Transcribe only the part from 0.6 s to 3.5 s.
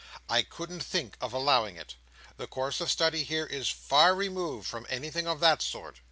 think of allowing it. The course of study here,